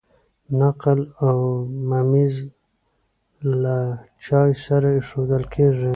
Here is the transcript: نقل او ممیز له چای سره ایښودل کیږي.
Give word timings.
نقل 0.59 0.99
او 1.25 1.33
ممیز 1.89 2.35
له 3.61 3.77
چای 4.23 4.51
سره 4.65 4.89
ایښودل 4.97 5.43
کیږي. 5.53 5.89